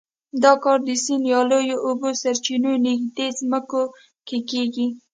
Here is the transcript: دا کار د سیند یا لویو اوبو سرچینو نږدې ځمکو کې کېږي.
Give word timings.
دا 0.43 0.53
کار 0.63 0.79
د 0.87 0.89
سیند 1.03 1.25
یا 1.33 1.41
لویو 1.49 1.77
اوبو 1.85 2.09
سرچینو 2.21 2.71
نږدې 2.85 3.27
ځمکو 3.39 3.83
کې 4.27 4.37
کېږي. 4.49 4.87